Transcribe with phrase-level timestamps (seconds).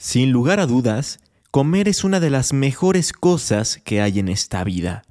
[0.00, 1.18] Sin lugar a dudas,
[1.50, 5.02] comer es una de las mejores cosas que hay en esta vida.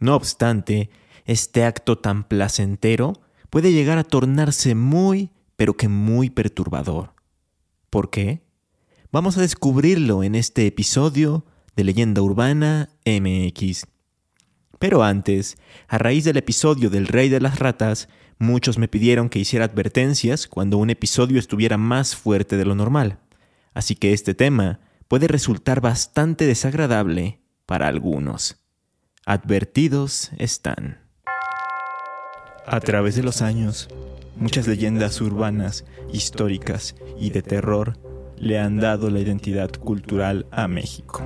[0.00, 0.90] No obstante,
[1.26, 3.12] este acto tan placentero
[3.50, 7.14] puede llegar a tornarse muy, pero que muy perturbador.
[7.88, 8.42] ¿Por qué?
[9.12, 11.46] Vamos a descubrirlo en este episodio
[11.76, 13.86] de Leyenda Urbana MX.
[14.80, 15.56] Pero antes,
[15.86, 18.08] a raíz del episodio del Rey de las Ratas,
[18.40, 23.20] muchos me pidieron que hiciera advertencias cuando un episodio estuviera más fuerte de lo normal
[23.74, 28.56] así que este tema puede resultar bastante desagradable para algunos.
[29.26, 30.98] Advertidos están.
[32.66, 33.88] A través de los años,
[34.36, 37.98] muchas leyendas urbanas, históricas y de terror
[38.36, 41.22] le han dado la identidad cultural a México.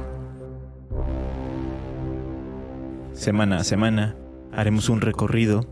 [3.13, 4.17] Semana a semana
[4.53, 5.63] haremos un recorrido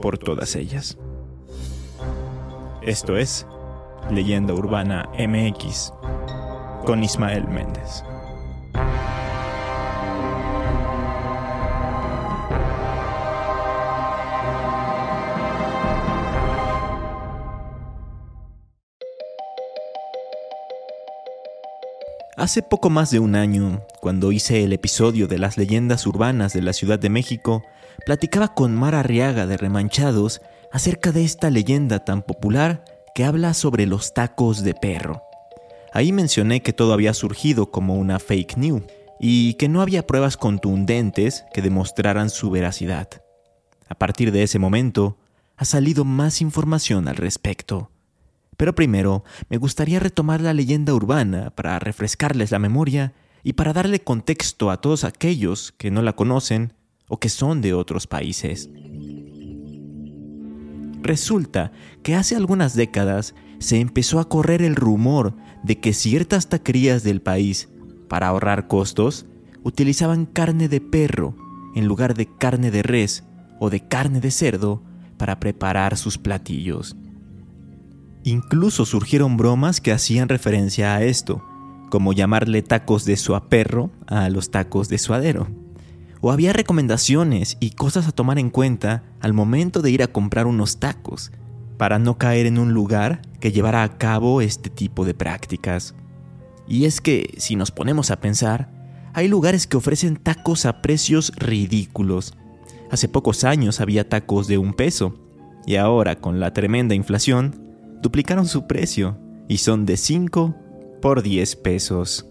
[0.00, 0.98] por todas ellas.
[2.82, 3.46] Esto es
[4.10, 5.92] Leyenda Urbana MX
[6.84, 8.02] con Ismael Méndez.
[22.36, 26.62] Hace poco más de un año, cuando hice el episodio de las leyendas urbanas de
[26.62, 27.62] la Ciudad de México,
[28.06, 30.40] platicaba con Mara Arriaga de Remanchados
[30.72, 32.82] acerca de esta leyenda tan popular
[33.14, 35.22] que habla sobre los tacos de perro.
[35.92, 38.82] Ahí mencioné que todo había surgido como una fake news
[39.18, 43.08] y que no había pruebas contundentes que demostraran su veracidad.
[43.88, 45.18] A partir de ese momento,
[45.56, 47.90] ha salido más información al respecto.
[48.56, 54.00] Pero primero, me gustaría retomar la leyenda urbana para refrescarles la memoria y para darle
[54.00, 56.72] contexto a todos aquellos que no la conocen
[57.08, 58.70] o que son de otros países.
[61.02, 67.02] Resulta que hace algunas décadas se empezó a correr el rumor de que ciertas taquerías
[67.02, 67.68] del país,
[68.08, 69.26] para ahorrar costos,
[69.62, 71.36] utilizaban carne de perro
[71.74, 73.24] en lugar de carne de res
[73.58, 74.82] o de carne de cerdo
[75.16, 76.96] para preparar sus platillos.
[78.24, 81.42] Incluso surgieron bromas que hacían referencia a esto,
[81.90, 85.48] como llamarle tacos de suaperro a los tacos de suadero.
[86.20, 90.46] O había recomendaciones y cosas a tomar en cuenta al momento de ir a comprar
[90.46, 91.32] unos tacos,
[91.78, 95.94] para no caer en un lugar que llevara a cabo este tipo de prácticas.
[96.68, 98.70] Y es que, si nos ponemos a pensar,
[99.14, 102.34] hay lugares que ofrecen tacos a precios ridículos.
[102.90, 105.14] Hace pocos años había tacos de un peso,
[105.66, 107.60] y ahora con la tremenda inflación,
[108.02, 110.54] duplicaron su precio y son de 5
[111.00, 112.29] por 10 pesos.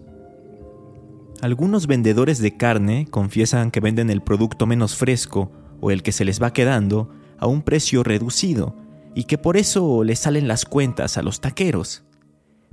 [1.42, 6.26] Algunos vendedores de carne confiesan que venden el producto menos fresco o el que se
[6.26, 8.76] les va quedando a un precio reducido
[9.16, 12.04] y que por eso le salen las cuentas a los taqueros.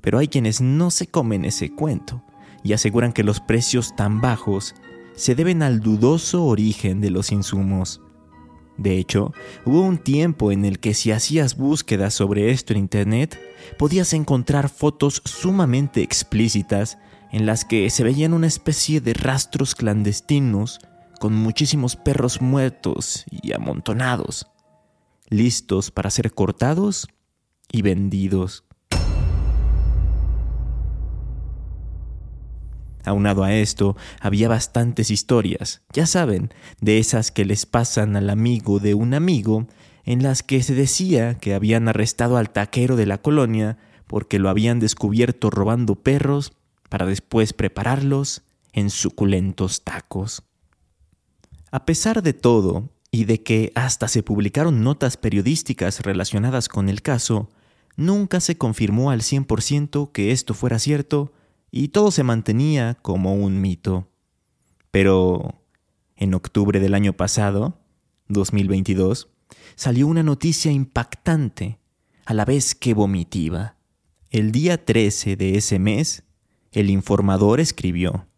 [0.01, 2.25] Pero hay quienes no se comen ese cuento
[2.65, 4.75] y aseguran que los precios tan bajos
[5.15, 8.01] se deben al dudoso origen de los insumos.
[8.79, 9.33] De hecho,
[9.65, 13.41] hubo un tiempo en el que si hacías búsquedas sobre esto en Internet,
[13.79, 16.99] podías encontrar fotos sumamente explícitas
[17.33, 20.81] en las que se veían una especie de rastros clandestinos
[21.21, 24.47] con muchísimos perros muertos y amontonados
[25.29, 27.09] listos para ser cortados
[27.71, 28.65] y vendidos.
[33.05, 38.81] Aunado a esto, había bastantes historias, ya saben, de esas que les pasan al amigo
[38.81, 39.69] de un amigo,
[40.05, 44.49] en las que se decía que habían arrestado al taquero de la colonia porque lo
[44.49, 46.53] habían descubierto robando perros
[46.89, 48.43] para después prepararlos
[48.73, 50.43] en suculentos tacos.
[51.71, 57.01] A pesar de todo, y de que hasta se publicaron notas periodísticas relacionadas con el
[57.01, 57.49] caso,
[57.97, 61.33] nunca se confirmó al 100% que esto fuera cierto
[61.71, 64.09] y todo se mantenía como un mito.
[64.91, 65.63] Pero
[66.17, 67.79] en octubre del año pasado,
[68.29, 69.31] 2022,
[69.77, 71.79] salió una noticia impactante,
[72.27, 73.77] a la vez que vomitiva.
[74.31, 76.25] El día 13 de ese mes,
[76.77, 78.29] el informador escribió,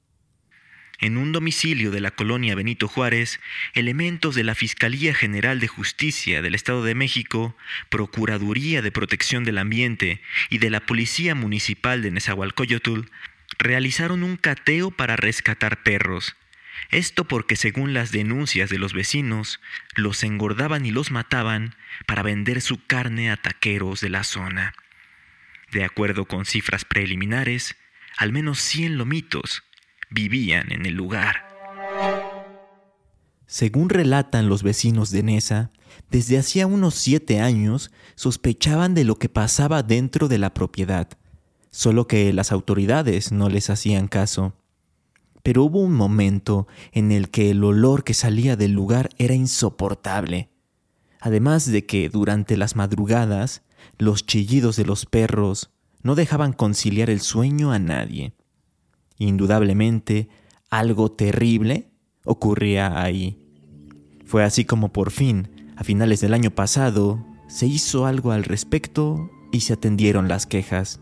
[1.00, 3.40] en un domicilio de la colonia Benito Juárez,
[3.74, 7.56] elementos de la Fiscalía General de Justicia del Estado de México,
[7.88, 10.20] Procuraduría de Protección del Ambiente
[10.50, 13.10] y de la Policía Municipal de Nezahualcóyotl
[13.58, 16.36] realizaron un cateo para rescatar perros.
[16.92, 19.60] Esto porque según las denuncias de los vecinos,
[19.96, 21.74] los engordaban y los mataban
[22.06, 24.74] para vender su carne a taqueros de la zona.
[25.72, 27.76] De acuerdo con cifras preliminares,
[28.18, 29.62] al menos 100 lomitos,
[30.10, 31.36] vivían en el lugar.
[33.46, 35.70] Según relatan los vecinos de Nesa,
[36.10, 41.08] desde hacía unos siete años sospechaban de lo que pasaba dentro de la propiedad.
[41.70, 44.54] solo que las autoridades no les hacían caso.
[45.42, 50.48] Pero hubo un momento en el que el olor que salía del lugar era insoportable,
[51.20, 53.62] además de que durante las madrugadas
[53.98, 55.70] los chillidos de los perros
[56.02, 58.34] no dejaban conciliar el sueño a nadie.
[59.18, 60.28] Indudablemente,
[60.70, 61.90] algo terrible
[62.24, 63.38] ocurría ahí.
[64.24, 69.30] Fue así como por fin, a finales del año pasado, se hizo algo al respecto
[69.52, 71.00] y se atendieron las quejas.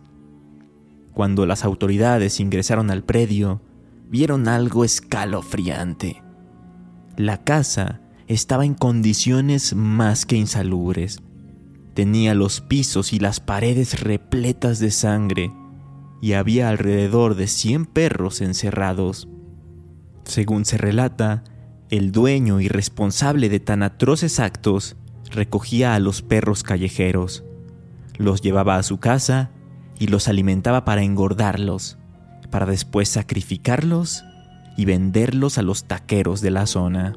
[1.12, 3.60] Cuando las autoridades ingresaron al predio,
[4.08, 6.22] vieron algo escalofriante.
[7.16, 11.22] La casa estaba en condiciones más que insalubres.
[11.96, 15.50] Tenía los pisos y las paredes repletas de sangre
[16.20, 19.28] y había alrededor de 100 perros encerrados.
[20.24, 21.42] Según se relata,
[21.88, 24.96] el dueño y responsable de tan atroces actos
[25.30, 27.44] recogía a los perros callejeros,
[28.18, 29.50] los llevaba a su casa
[29.98, 31.96] y los alimentaba para engordarlos,
[32.50, 34.22] para después sacrificarlos
[34.76, 37.14] y venderlos a los taqueros de la zona.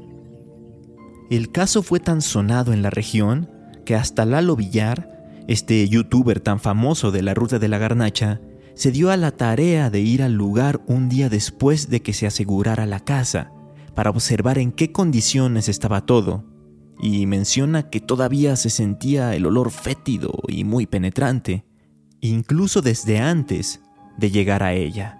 [1.28, 3.59] El caso fue tan sonado en la región
[3.90, 8.40] que hasta Lalo Villar, este youtuber tan famoso de la ruta de la garnacha,
[8.74, 12.28] se dio a la tarea de ir al lugar un día después de que se
[12.28, 13.50] asegurara la casa,
[13.96, 16.44] para observar en qué condiciones estaba todo,
[17.00, 21.64] y menciona que todavía se sentía el olor fétido y muy penetrante,
[22.20, 23.80] incluso desde antes
[24.18, 25.18] de llegar a ella.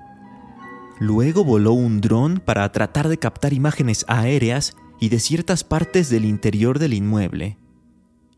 [1.00, 6.24] Luego voló un dron para tratar de captar imágenes aéreas y de ciertas partes del
[6.24, 7.58] interior del inmueble,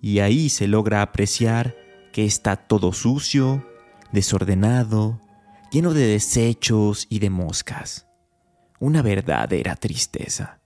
[0.02, 1.76] y ahí se logra apreciar
[2.12, 3.66] que está todo sucio,
[4.10, 5.20] desordenado,
[5.70, 8.06] lleno de desechos y de moscas.
[8.80, 10.58] Una verdadera tristeza.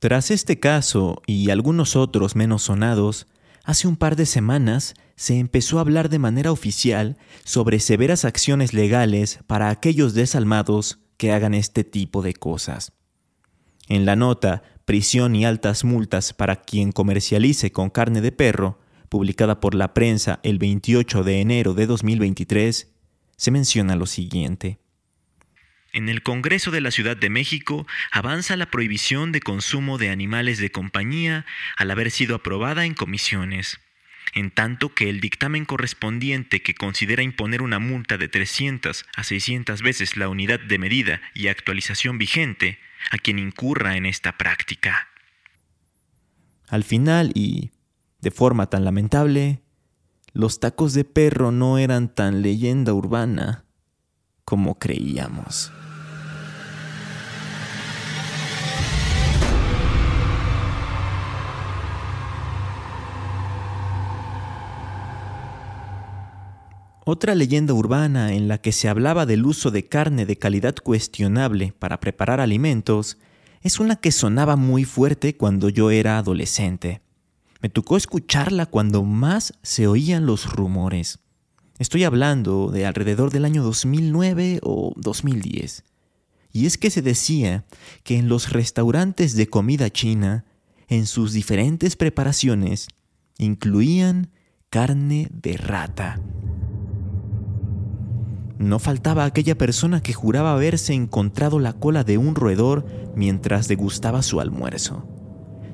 [0.00, 3.28] Tras este caso y algunos otros menos sonados,
[3.64, 8.74] hace un par de semanas se empezó a hablar de manera oficial sobre severas acciones
[8.74, 12.92] legales para aquellos desalmados que hagan este tipo de cosas.
[13.88, 18.80] En la nota Prisión y altas multas para quien comercialice con carne de perro,
[19.10, 22.90] publicada por la prensa el 28 de enero de 2023,
[23.36, 24.78] se menciona lo siguiente.
[25.92, 30.56] En el Congreso de la Ciudad de México avanza la prohibición de consumo de animales
[30.56, 31.44] de compañía
[31.76, 33.80] al haber sido aprobada en comisiones,
[34.34, 39.82] en tanto que el dictamen correspondiente que considera imponer una multa de 300 a 600
[39.82, 42.78] veces la unidad de medida y actualización vigente
[43.10, 45.08] a quien incurra en esta práctica.
[46.68, 47.72] Al final, y
[48.20, 49.62] de forma tan lamentable,
[50.32, 53.64] los tacos de perro no eran tan leyenda urbana
[54.44, 55.72] como creíamos.
[67.10, 71.72] Otra leyenda urbana en la que se hablaba del uso de carne de calidad cuestionable
[71.78, 73.16] para preparar alimentos
[73.62, 77.00] es una que sonaba muy fuerte cuando yo era adolescente.
[77.62, 81.20] Me tocó escucharla cuando más se oían los rumores.
[81.78, 85.84] Estoy hablando de alrededor del año 2009 o 2010.
[86.52, 87.64] Y es que se decía
[88.02, 90.44] que en los restaurantes de comida china,
[90.88, 92.88] en sus diferentes preparaciones,
[93.38, 94.30] incluían
[94.68, 96.20] carne de rata.
[98.58, 104.22] No faltaba aquella persona que juraba haberse encontrado la cola de un roedor mientras degustaba
[104.22, 105.06] su almuerzo.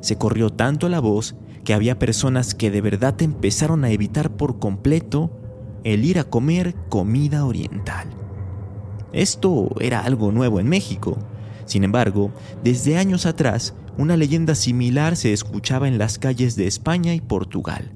[0.00, 4.59] Se corrió tanto la voz que había personas que de verdad empezaron a evitar por
[4.59, 5.30] completo
[5.82, 8.11] el ir a comer comida oriental.
[9.14, 11.18] Esto era algo nuevo en México.
[11.64, 12.32] Sin embargo,
[12.62, 17.92] desde años atrás, una leyenda similar se escuchaba en las calles de España y Portugal.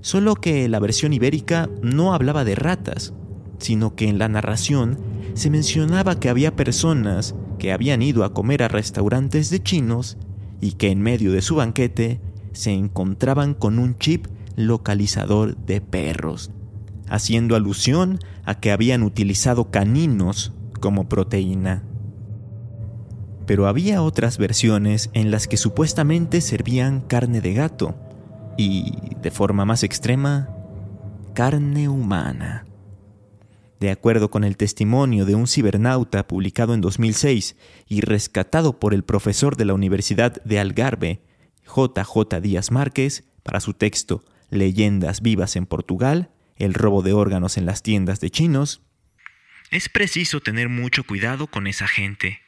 [0.00, 3.14] Solo que la versión ibérica no hablaba de ratas,
[3.64, 4.98] sino que en la narración
[5.32, 10.18] se mencionaba que había personas que habían ido a comer a restaurantes de chinos
[10.60, 12.20] y que en medio de su banquete
[12.52, 16.50] se encontraban con un chip localizador de perros,
[17.08, 21.84] haciendo alusión a que habían utilizado caninos como proteína.
[23.46, 27.94] Pero había otras versiones en las que supuestamente servían carne de gato
[28.58, 28.92] y,
[29.22, 30.50] de forma más extrema,
[31.32, 32.66] carne humana.
[33.84, 37.54] De acuerdo con el testimonio de un cibernauta publicado en 2006
[37.86, 41.20] y rescatado por el profesor de la Universidad de Algarve,
[41.66, 47.66] JJ Díaz Márquez, para su texto Leyendas vivas en Portugal, el robo de órganos en
[47.66, 48.80] las tiendas de chinos,
[49.70, 52.40] es preciso tener mucho cuidado con esa gente.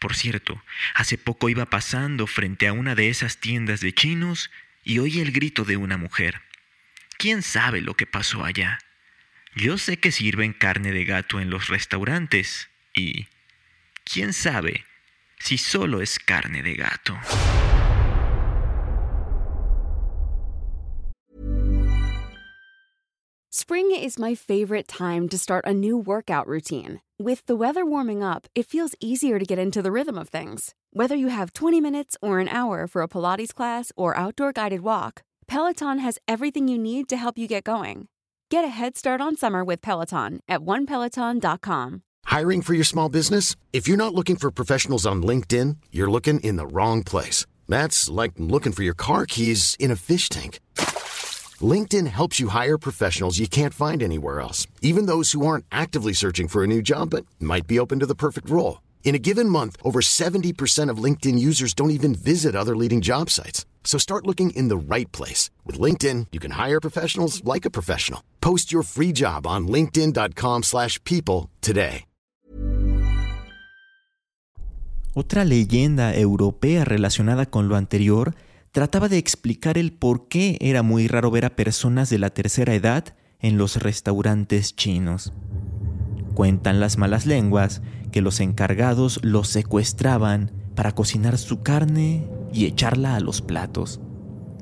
[0.00, 0.62] Por cierto,
[0.94, 4.52] hace poco iba pasando frente a una de esas tiendas de chinos
[4.84, 6.42] y oí el grito de una mujer.
[7.18, 8.78] ¿Quién sabe lo que pasó allá?
[9.58, 13.26] Yo sé que sirven carne de gato en los restaurantes y
[14.04, 14.84] quién sabe
[15.38, 17.16] si solo es carne de gato.
[23.50, 27.00] Spring is my favorite time to start a new workout routine.
[27.18, 30.74] With the weather warming up, it feels easier to get into the rhythm of things.
[30.92, 34.82] Whether you have 20 minutes or an hour for a Pilates class or outdoor guided
[34.82, 38.08] walk, Peloton has everything you need to help you get going.
[38.48, 42.02] Get a head start on summer with Peloton at onepeloton.com.
[42.26, 43.56] Hiring for your small business?
[43.72, 47.44] If you're not looking for professionals on LinkedIn, you're looking in the wrong place.
[47.68, 50.60] That's like looking for your car keys in a fish tank.
[51.60, 56.12] LinkedIn helps you hire professionals you can't find anywhere else, even those who aren't actively
[56.12, 58.80] searching for a new job but might be open to the perfect role.
[59.02, 63.28] In a given month, over 70% of LinkedIn users don't even visit other leading job
[63.28, 63.64] sites.
[63.86, 65.48] So start looking in the right place.
[65.64, 68.20] With LinkedIn, you can hire professionals like a professional.
[68.42, 72.04] Post your free job on linkedin.com slash people today.
[75.18, 78.34] Otra leyenda europea relacionada con lo anterior
[78.70, 82.74] trataba de explicar el por qué era muy raro ver a personas de la tercera
[82.74, 85.32] edad en los restaurantes chinos.
[86.34, 87.80] Cuentan las malas lenguas
[88.12, 94.00] que los encargados los secuestraban para cocinar su carne y echarla a los platos.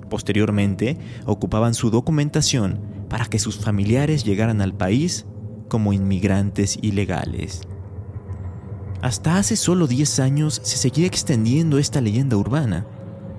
[0.08, 5.26] Posteriormente, ocupaban su documentación para que sus familiares llegaran al país
[5.68, 7.62] como inmigrantes ilegales.
[9.02, 12.86] Hasta hace solo 10 años se seguía extendiendo esta leyenda urbana.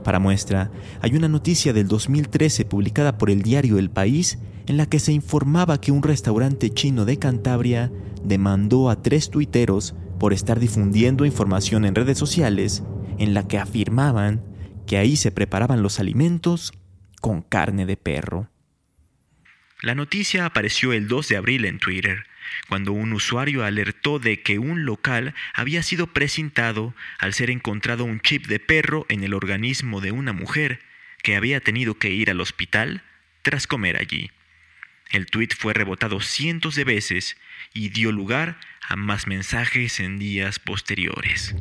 [0.04, 0.70] Para muestra,
[1.02, 4.38] hay una noticia del 2013 publicada por el diario El País
[4.68, 7.92] en la que se informaba que un restaurante chino de Cantabria
[8.24, 12.84] demandó a tres tuiteros por estar difundiendo información en redes sociales
[13.20, 14.44] en la que afirmaban
[14.88, 16.74] que ahí se preparaban los alimentos
[17.22, 18.50] con carne de perro.
[19.82, 22.26] La noticia apareció el 2 de abril en Twitter,
[22.70, 28.20] cuando un usuario alertó de que un local había sido precintado al ser encontrado un
[28.22, 30.80] chip de perro en el organismo de una mujer
[31.24, 33.04] que había tenido que ir al hospital
[33.42, 34.32] tras comer allí.
[35.12, 37.38] El tuit fue rebotado cientos de veces
[37.74, 41.56] y dio lugar a más mensajes en días posteriores.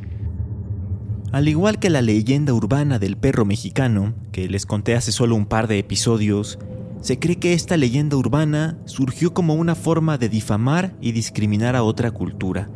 [1.31, 5.45] Al igual que la leyenda urbana del perro mexicano, que les conté hace solo un
[5.45, 6.59] par de episodios,
[7.01, 11.83] se cree que esta leyenda urbana surgió como una forma de difamar y discriminar a
[11.83, 12.69] otra cultura,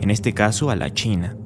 [0.00, 1.36] en este caso a la China.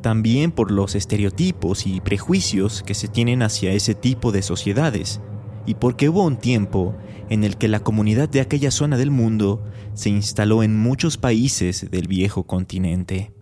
[0.00, 5.20] También por los estereotipos y prejuicios que se tienen hacia ese tipo de sociedades,
[5.66, 6.96] y porque hubo un tiempo
[7.28, 9.62] en el que la comunidad de aquella zona del mundo
[9.94, 13.32] se instaló en muchos países del viejo continente.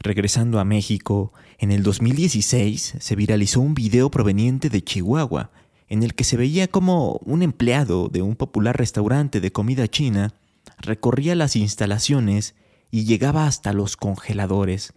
[0.00, 5.50] Regresando a México, en el 2016 se viralizó un video proveniente de Chihuahua,
[5.88, 10.34] en el que se veía como un empleado de un popular restaurante de comida china
[10.78, 12.54] recorría las instalaciones
[12.90, 14.92] y llegaba hasta los congeladores,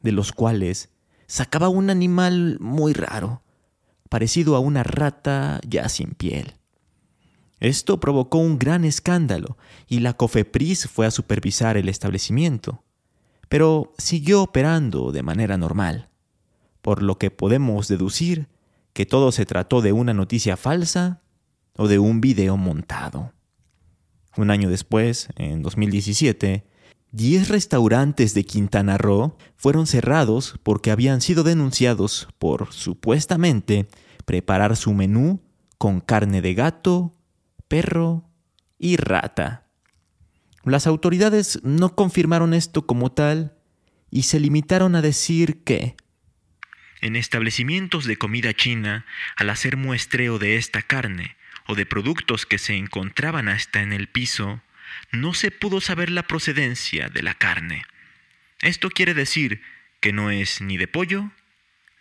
[0.00, 0.90] de los cuales
[1.26, 3.42] sacaba un animal muy raro,
[4.08, 6.54] parecido a una rata ya sin piel.
[7.60, 12.82] Esto provocó un gran escándalo y la COFEPRIS fue a supervisar el establecimiento,
[13.50, 16.08] pero siguió operando de manera normal,
[16.82, 18.46] por lo que podemos deducir
[18.92, 21.20] que todo se trató de una noticia falsa
[21.76, 23.32] o de un video montado.
[24.36, 26.64] Un año después, en 2017,
[27.10, 33.88] 10 restaurantes de Quintana Roo fueron cerrados porque habían sido denunciados por, supuestamente,
[34.26, 35.40] preparar su menú
[35.76, 37.16] con carne de gato,
[37.66, 38.30] perro
[38.78, 39.66] y rata.
[40.64, 43.56] Las autoridades no confirmaron esto como tal
[44.10, 45.96] y se limitaron a decir que
[47.00, 51.36] en establecimientos de comida china, al hacer muestreo de esta carne
[51.66, 54.62] o de productos que se encontraban hasta en el piso,
[55.10, 57.86] no se pudo saber la procedencia de la carne.
[58.60, 59.62] Esto quiere decir
[60.00, 61.30] que no es ni de pollo,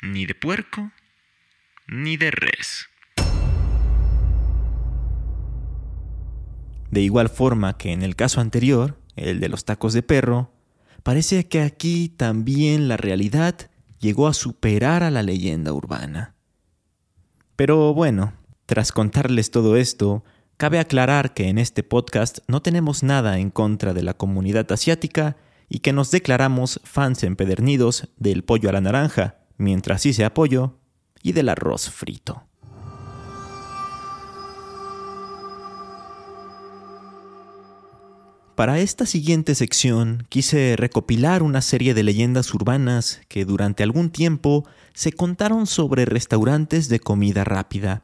[0.01, 0.91] ni de puerco,
[1.87, 2.89] ni de res.
[6.91, 10.51] De igual forma que en el caso anterior, el de los tacos de perro,
[11.03, 13.55] parece que aquí también la realidad
[13.99, 16.35] llegó a superar a la leyenda urbana.
[17.55, 18.33] Pero bueno,
[18.65, 20.23] tras contarles todo esto,
[20.59, 25.37] Cabe aclarar que en este podcast no tenemos nada en contra de la comunidad asiática
[25.69, 30.75] y que nos declaramos fans empedernidos del pollo a la naranja, mientras hice apoyo,
[31.23, 32.48] y del arroz frito.
[38.59, 44.67] Para esta siguiente sección quise recopilar una serie de leyendas urbanas que durante algún tiempo
[44.93, 48.03] se contaron sobre restaurantes de comida rápida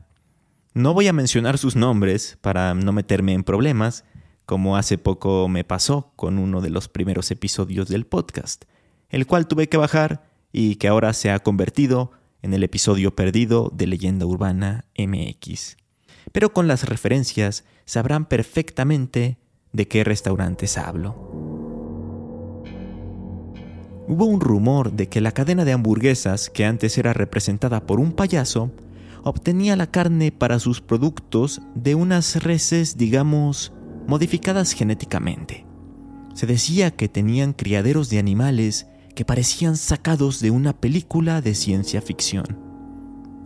[0.76, 4.04] no voy a mencionar sus nombres para no meterme en problemas,
[4.46, 8.66] como hace poco me pasó con uno de los primeros episodios del podcast,
[9.10, 13.72] el cual tuve que bajar y que ahora se ha convertido en el episodio perdido
[13.74, 15.78] de Leyenda Urbana MX.
[16.34, 19.38] Pero con las referencias sabrán perfectamente
[19.76, 21.16] de qué restaurantes hablo.
[24.08, 28.12] Hubo un rumor de que la cadena de hamburguesas, que antes era representada por un
[28.12, 28.72] payaso,
[29.24, 33.74] obtenía la carne para sus productos de unas reses, digamos,
[34.08, 35.66] modificadas genéticamente.
[36.36, 42.02] Se decía que tenían criaderos de animales que parecían sacados de una película de ciencia
[42.02, 42.60] ficción.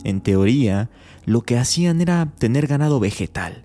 [0.04, 0.90] En teoría,
[1.24, 3.64] lo que hacían era tener ganado vegetal,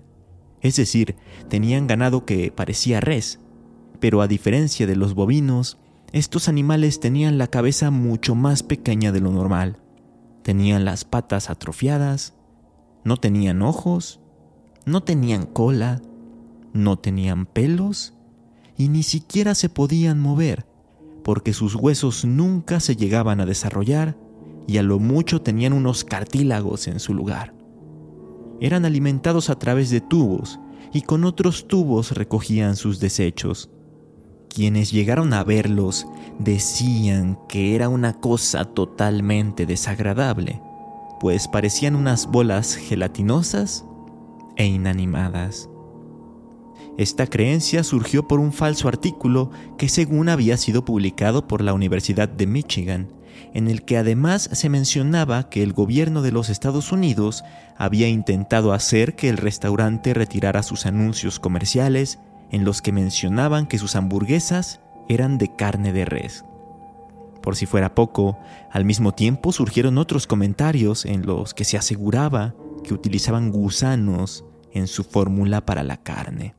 [0.66, 1.16] es decir,
[1.48, 3.40] tenían ganado que parecía res,
[4.00, 5.78] pero a diferencia de los bovinos,
[6.12, 9.78] estos animales tenían la cabeza mucho más pequeña de lo normal,
[10.42, 12.34] tenían las patas atrofiadas,
[13.04, 14.20] no tenían ojos,
[14.84, 16.00] no tenían cola,
[16.72, 18.14] no tenían pelos
[18.76, 20.66] y ni siquiera se podían mover,
[21.24, 24.16] porque sus huesos nunca se llegaban a desarrollar
[24.66, 27.55] y a lo mucho tenían unos cartílagos en su lugar.
[28.60, 30.58] Eran alimentados a través de tubos
[30.92, 33.70] y con otros tubos recogían sus desechos.
[34.48, 36.06] Quienes llegaron a verlos
[36.38, 40.62] decían que era una cosa totalmente desagradable,
[41.20, 43.84] pues parecían unas bolas gelatinosas
[44.56, 45.68] e inanimadas.
[46.96, 52.28] Esta creencia surgió por un falso artículo que según había sido publicado por la Universidad
[52.28, 53.08] de Michigan,
[53.54, 57.44] en el que además se mencionaba que el gobierno de los Estados Unidos
[57.76, 62.18] había intentado hacer que el restaurante retirara sus anuncios comerciales
[62.50, 66.44] en los que mencionaban que sus hamburguesas eran de carne de res.
[67.42, 68.38] Por si fuera poco,
[68.72, 74.88] al mismo tiempo surgieron otros comentarios en los que se aseguraba que utilizaban gusanos en
[74.88, 76.54] su fórmula para la carne.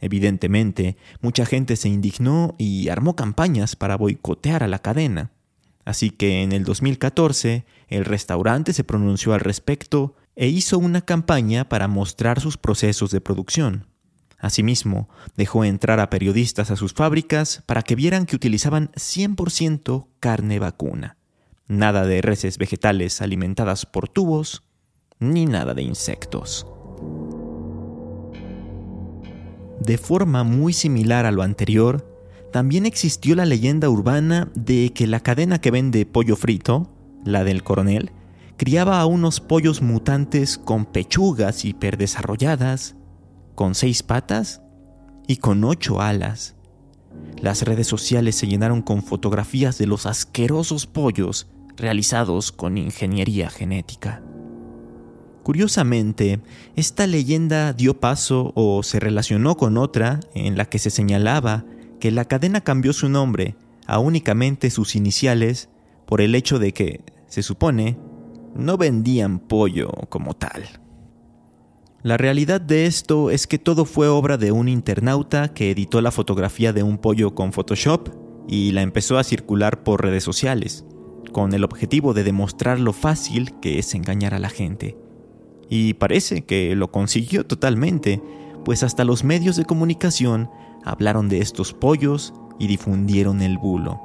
[0.00, 5.32] Evidentemente, mucha gente se indignó y armó campañas para boicotear a la cadena.
[5.88, 11.66] Así que en el 2014 el restaurante se pronunció al respecto e hizo una campaña
[11.70, 13.86] para mostrar sus procesos de producción.
[14.38, 20.58] Asimismo, dejó entrar a periodistas a sus fábricas para que vieran que utilizaban 100% carne
[20.58, 21.16] vacuna.
[21.68, 24.64] Nada de reses vegetales alimentadas por tubos,
[25.20, 26.66] ni nada de insectos.
[29.80, 32.17] De forma muy similar a lo anterior,
[32.52, 36.90] también existió la leyenda urbana de que la cadena que vende pollo frito,
[37.24, 38.10] la del coronel,
[38.56, 42.96] criaba a unos pollos mutantes con pechugas hiperdesarrolladas,
[43.54, 44.62] con seis patas
[45.26, 46.56] y con ocho alas.
[47.40, 54.22] Las redes sociales se llenaron con fotografías de los asquerosos pollos realizados con ingeniería genética.
[55.44, 56.40] Curiosamente,
[56.76, 61.64] esta leyenda dio paso o se relacionó con otra en la que se señalaba
[62.00, 63.56] que la cadena cambió su nombre
[63.86, 65.68] a únicamente sus iniciales
[66.06, 67.98] por el hecho de que, se supone,
[68.54, 70.64] no vendían pollo como tal.
[72.02, 76.12] La realidad de esto es que todo fue obra de un internauta que editó la
[76.12, 78.08] fotografía de un pollo con Photoshop
[78.46, 80.84] y la empezó a circular por redes sociales,
[81.32, 84.96] con el objetivo de demostrar lo fácil que es engañar a la gente.
[85.68, 88.22] Y parece que lo consiguió totalmente,
[88.64, 90.50] pues hasta los medios de comunicación
[90.90, 94.00] hablaron de estos pollos y difundieron el bulo.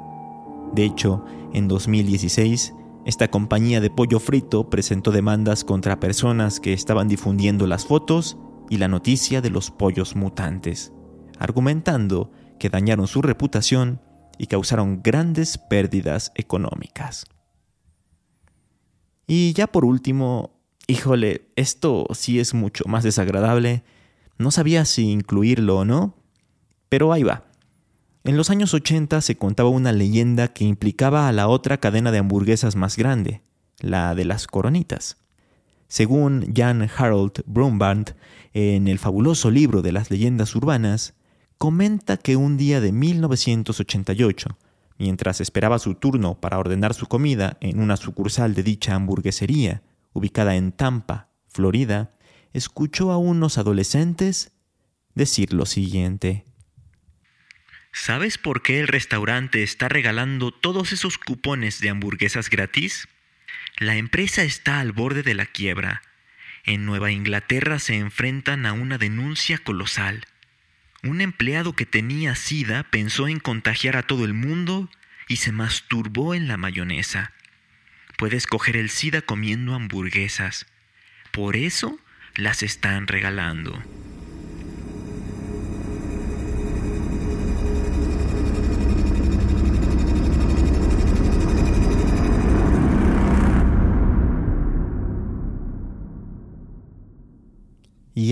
[0.73, 2.73] De hecho, en 2016,
[3.05, 8.37] esta compañía de pollo frito presentó demandas contra personas que estaban difundiendo las fotos
[8.69, 10.93] y la noticia de los pollos mutantes,
[11.37, 14.01] argumentando que dañaron su reputación
[14.37, 17.25] y causaron grandes pérdidas económicas.
[19.27, 20.51] Y ya por último,
[20.87, 23.83] híjole, esto sí es mucho más desagradable.
[24.37, 26.15] No sabía si incluirlo o no,
[26.93, 27.45] pero ahí va.
[28.23, 32.19] En los años 80 se contaba una leyenda que implicaba a la otra cadena de
[32.19, 33.41] hamburguesas más grande,
[33.79, 35.17] la de las coronitas.
[35.87, 38.13] Según Jan Harold Brunband,
[38.53, 41.15] en el fabuloso libro de las leyendas urbanas,
[41.57, 44.55] comenta que un día de 1988,
[44.99, 49.81] mientras esperaba su turno para ordenar su comida en una sucursal de dicha hamburguesería,
[50.13, 52.11] ubicada en Tampa, Florida,
[52.53, 54.51] escuchó a unos adolescentes
[55.15, 56.45] decir lo siguiente.
[57.93, 63.07] ¿Sabes por qué el restaurante está regalando todos esos cupones de hamburguesas gratis?
[63.77, 66.01] La empresa está al borde de la quiebra.
[66.63, 70.25] En Nueva Inglaterra se enfrentan a una denuncia colosal.
[71.03, 74.89] Un empleado que tenía sida pensó en contagiar a todo el mundo
[75.27, 77.31] y se masturbó en la mayonesa.
[78.17, 80.65] Puedes coger el SIDA comiendo hamburguesas.
[81.31, 81.99] Por eso
[82.35, 83.83] las están regalando.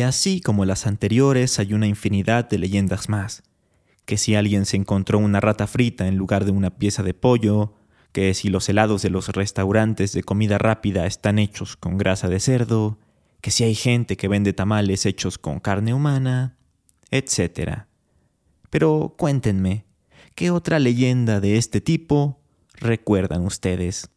[0.04, 3.44] Así como las anteriores hay una infinidad de leyendas más.
[4.06, 7.74] Que si alguien se encontró una rata frita en lugar de una pieza de pollo,
[8.12, 12.40] que si los helados de los restaurantes de comida rápida están hechos con grasa de
[12.40, 13.00] cerdo,
[13.42, 16.58] que si hay gente que vende tamales hechos con carne humana,
[17.10, 17.86] etc.
[18.70, 19.86] Pero cuéntenme,
[20.36, 22.40] ¿qué otra leyenda de este tipo
[22.76, 24.10] recuerdan ustedes?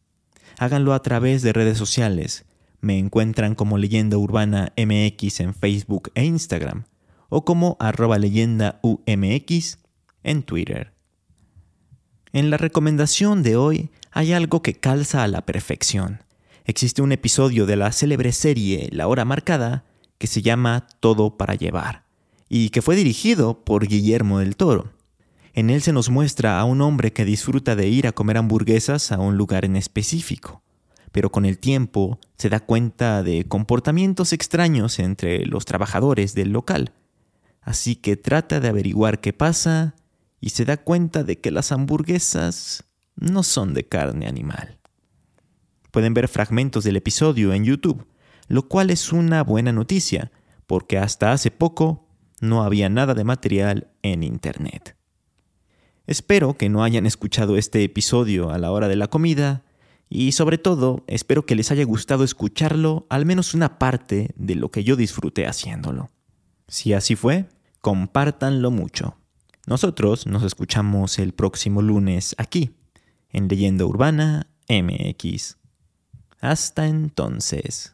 [0.59, 2.44] Háganlo a través de redes sociales.
[2.85, 6.85] Me encuentran como Leyenda Urbana MX en Facebook e Instagram,
[7.31, 9.79] o como arroba leyenda UMX
[10.23, 10.92] en Twitter.
[12.35, 16.20] En la recomendación de hoy hay algo que calza a la perfección
[16.64, 19.85] existe un episodio de la célebre serie La Hora Marcada
[20.18, 22.05] que se llama Todo para Llevar,
[22.49, 24.92] y que fue dirigido por Guillermo del Toro.
[25.53, 29.12] En él se nos muestra a un hombre que disfruta de ir a comer hamburguesas
[29.12, 30.62] a un lugar en específico,
[31.14, 36.92] pero con el tiempo se da cuenta de comportamientos extraños entre los trabajadores del local.
[37.61, 39.94] Así que trata de averiguar qué pasa
[40.40, 42.83] y se da cuenta de que las hamburguesas
[43.14, 44.81] no son de carne animal.
[45.92, 48.09] Pueden ver fragmentos del episodio en YouTube,
[48.48, 50.33] lo cual es una buena noticia,
[50.66, 52.09] porque hasta hace poco
[52.40, 54.96] no había nada de material en Internet.
[56.09, 59.62] Espero que no hayan escuchado este episodio a la hora de la comida
[60.14, 64.70] y sobre todo espero que les haya gustado escucharlo al menos una parte de lo
[64.70, 66.09] que yo disfruté haciéndolo.
[66.68, 67.48] Si así fue,
[67.81, 69.16] compártanlo mucho.
[69.66, 72.77] Nosotros nos escuchamos el próximo lunes aquí,
[73.31, 75.57] en Leyenda Urbana MX.
[76.40, 77.94] Hasta entonces.